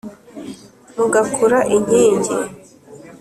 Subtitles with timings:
[0.95, 2.33] mugakura inkingi